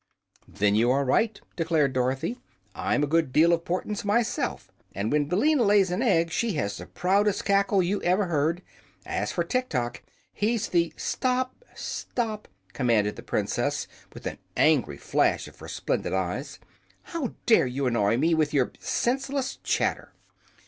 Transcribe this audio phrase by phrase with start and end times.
[0.47, 2.39] "Then you were right," declared Dorothy.
[2.73, 6.77] "I'm a good deal of 'portance myself, and when Billina lays an egg she has
[6.77, 8.63] the proudest cackle you ever heard.
[9.05, 10.01] As for Tiktok,
[10.33, 16.57] he's the" "Stop Stop!" commanded the Princess, with an angry flash of her splendid eyes.
[17.03, 20.13] "How dare you annoy me with your senseless chatter?"